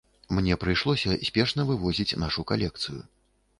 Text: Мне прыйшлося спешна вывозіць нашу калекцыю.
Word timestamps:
Мне 0.37 0.55
прыйшлося 0.63 1.17
спешна 1.29 1.67
вывозіць 1.69 2.19
нашу 2.25 2.49
калекцыю. 2.53 3.01